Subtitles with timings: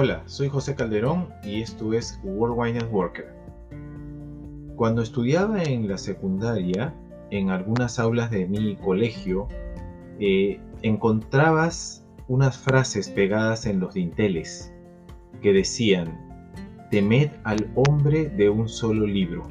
[0.00, 3.34] Hola, soy José Calderón y esto es Worldwide Networker.
[4.76, 6.94] Cuando estudiaba en la secundaria,
[7.32, 9.48] en algunas aulas de mi colegio,
[10.20, 14.72] eh, encontrabas unas frases pegadas en los dinteles
[15.42, 16.16] que decían,
[16.92, 19.48] temed al hombre de un solo libro.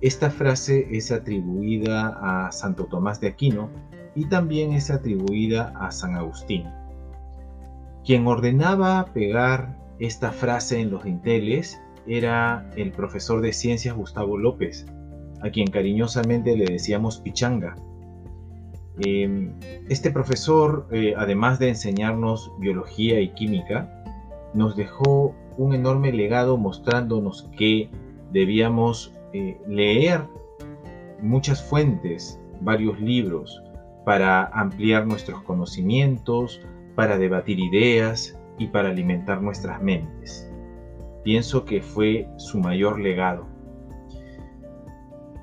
[0.00, 3.68] Esta frase es atribuida a Santo Tomás de Aquino
[4.14, 6.64] y también es atribuida a San Agustín.
[8.04, 14.84] Quien ordenaba pegar esta frase en los dinteles era el profesor de ciencias Gustavo López,
[15.40, 17.76] a quien cariñosamente le decíamos Pichanga.
[18.98, 19.54] Em,
[19.88, 24.04] este profesor, eh, además de enseñarnos biología y química,
[24.52, 27.88] nos dejó un enorme legado mostrándonos que
[28.32, 30.20] debíamos eh, leer
[31.22, 33.62] muchas fuentes, varios libros,
[34.04, 36.60] para ampliar nuestros conocimientos,
[36.94, 40.50] para debatir ideas y para alimentar nuestras mentes.
[41.22, 43.46] Pienso que fue su mayor legado.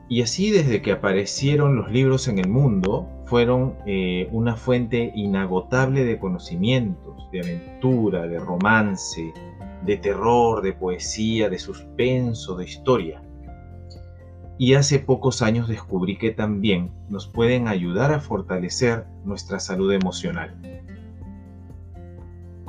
[0.07, 6.03] Y así desde que aparecieron los libros en el mundo, fueron eh, una fuente inagotable
[6.03, 9.33] de conocimientos, de aventura, de romance,
[9.85, 13.23] de terror, de poesía, de suspenso, de historia.
[14.57, 20.55] Y hace pocos años descubrí que también nos pueden ayudar a fortalecer nuestra salud emocional.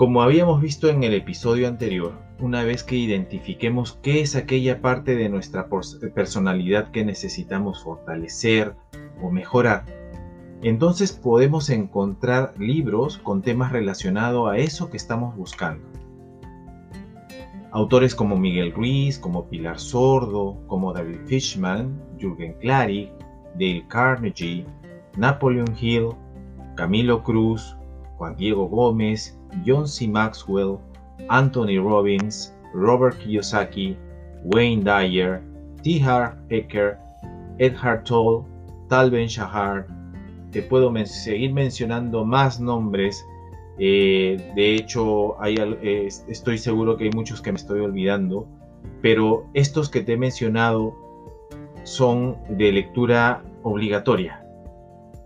[0.03, 5.15] Como habíamos visto en el episodio anterior, una vez que identifiquemos qué es aquella parte
[5.15, 5.69] de nuestra
[6.13, 8.75] personalidad que necesitamos fortalecer
[9.23, 9.85] o mejorar,
[10.61, 15.87] entonces podemos encontrar libros con temas relacionados a eso que estamos buscando.
[17.71, 23.09] Autores como Miguel Ruiz, como Pilar Sordo, como David Fishman, Jürgen Klarik,
[23.55, 24.67] Dale Carnegie,
[25.17, 26.09] Napoleon Hill,
[26.75, 27.77] Camilo Cruz,
[28.17, 30.07] Juan Diego Gómez, John C.
[30.07, 30.81] Maxwell,
[31.29, 33.97] Anthony Robbins, Robert Kiyosaki,
[34.45, 35.43] Wayne Dyer,
[35.83, 36.01] T.
[36.01, 36.99] Harv Eker,
[37.59, 38.45] Edhard Toll,
[38.89, 39.87] Tal Ben Shahar.
[40.51, 43.25] Te puedo seguir mencionando más nombres.
[43.79, 48.47] Eh, de hecho, eh, estoy seguro que hay muchos que me estoy olvidando.
[49.01, 50.95] Pero estos que te he mencionado
[51.85, 54.45] son de lectura obligatoria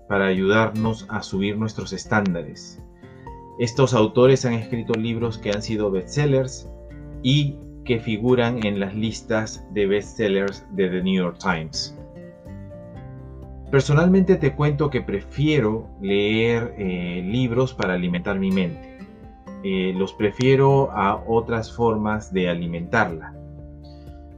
[0.09, 2.83] para ayudarnos a subir nuestros estándares.
[3.59, 6.69] Estos autores han escrito libros que han sido bestsellers
[7.23, 7.57] y
[7.87, 11.97] que figuran en las listas de bestsellers de The New York Times.
[13.71, 18.99] Personalmente te cuento que prefiero leer eh, libros para alimentar mi mente.
[19.65, 23.35] Eh, los prefiero a otras formas de alimentarla.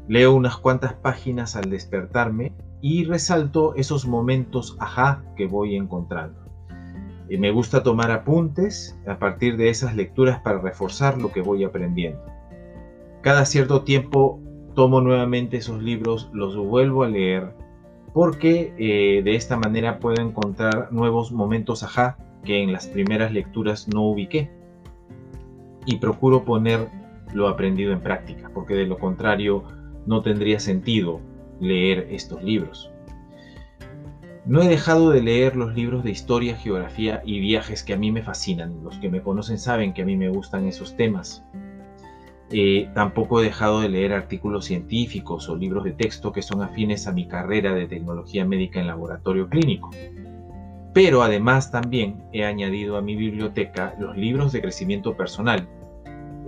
[0.06, 6.47] Leo unas cuantas páginas al despertarme y resalto esos momentos ajá que voy encontrando
[7.36, 12.24] me gusta tomar apuntes a partir de esas lecturas para reforzar lo que voy aprendiendo.
[13.20, 14.40] Cada cierto tiempo
[14.74, 17.52] tomo nuevamente esos libros, los vuelvo a leer,
[18.14, 23.88] porque eh, de esta manera puedo encontrar nuevos momentos ajá que en las primeras lecturas
[23.88, 24.50] no ubiqué.
[25.84, 26.88] Y procuro poner
[27.34, 29.64] lo aprendido en práctica, porque de lo contrario
[30.06, 31.20] no tendría sentido
[31.60, 32.90] leer estos libros.
[34.48, 38.10] No he dejado de leer los libros de historia, geografía y viajes que a mí
[38.10, 38.82] me fascinan.
[38.82, 41.44] Los que me conocen saben que a mí me gustan esos temas.
[42.50, 47.06] Eh, tampoco he dejado de leer artículos científicos o libros de texto que son afines
[47.06, 49.90] a mi carrera de tecnología médica en laboratorio clínico.
[50.94, 55.68] Pero además también he añadido a mi biblioteca los libros de crecimiento personal.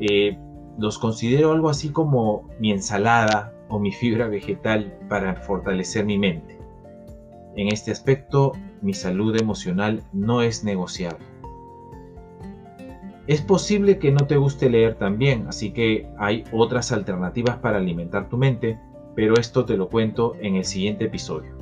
[0.00, 0.38] Eh,
[0.78, 6.60] los considero algo así como mi ensalada o mi fibra vegetal para fortalecer mi mente.
[7.60, 11.26] En este aspecto, mi salud emocional no es negociable.
[13.26, 18.30] Es posible que no te guste leer también, así que hay otras alternativas para alimentar
[18.30, 18.80] tu mente,
[19.14, 21.58] pero esto te lo cuento en el siguiente episodio.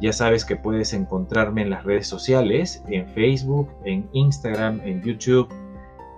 [0.00, 5.46] Ya sabes que puedes encontrarme en las redes sociales, en Facebook, en Instagram, en YouTube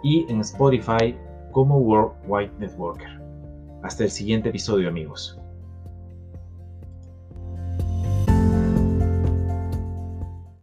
[0.03, 1.15] y en Spotify
[1.53, 3.21] como World Networker.
[3.83, 5.39] Hasta el siguiente episodio amigos.